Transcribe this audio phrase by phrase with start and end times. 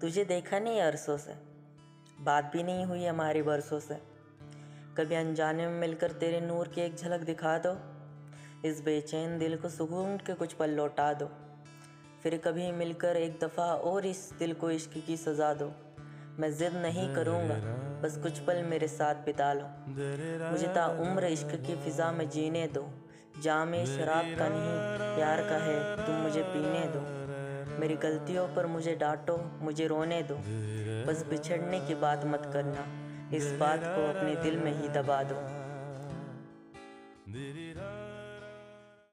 [0.00, 1.32] तुझे देखा नहीं अरसों से?
[2.20, 3.94] बात भी नहीं हुई हमारी बरसों से।
[4.98, 7.76] कभी अनजाने में मिलकर तेरे नूर की एक झलक दिखा दो।
[8.68, 11.30] इस बेचैन दिल को सुकून के कुछ पल लौटा दो।
[12.22, 15.70] फिर कभी मिलकर एक दफ़ा और इस दिल को इश्क की सज़ा दो।
[16.38, 17.60] मैं ज़िद नहीं करूँगा
[18.02, 19.68] बस कुछ पल मेरे साथ बिता लो।
[20.50, 22.88] मुझे ताउम्र इश्क की फ़िज़ा में जीने दो।
[23.42, 27.19] जाम शराब का नहीं प्यार का है तुम मुझे पीने दो।
[27.78, 30.34] मेरी गलतियों पर मुझे डांटो, मुझे रोने दो।
[31.06, 32.86] बस बिछड़ने की बात मत करना,
[33.36, 35.34] इस बात को अपने दिल में ही दबा दो।